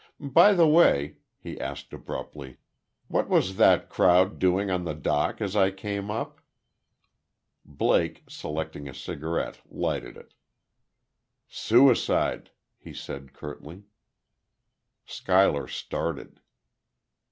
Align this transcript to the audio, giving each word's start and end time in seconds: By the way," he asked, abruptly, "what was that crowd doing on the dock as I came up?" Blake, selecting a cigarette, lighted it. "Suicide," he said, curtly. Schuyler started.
By 0.33 0.53
the 0.53 0.67
way," 0.67 1.17
he 1.37 1.61
asked, 1.61 1.93
abruptly, 1.93 2.57
"what 3.07 3.29
was 3.29 3.57
that 3.57 3.87
crowd 3.87 4.39
doing 4.39 4.71
on 4.71 4.83
the 4.83 4.95
dock 4.95 5.39
as 5.39 5.55
I 5.55 5.69
came 5.69 6.09
up?" 6.09 6.41
Blake, 7.65 8.23
selecting 8.27 8.89
a 8.89 8.95
cigarette, 8.95 9.59
lighted 9.69 10.17
it. 10.17 10.33
"Suicide," 11.47 12.49
he 12.79 12.95
said, 12.95 13.33
curtly. 13.33 13.83
Schuyler 15.05 15.67
started. 15.67 16.39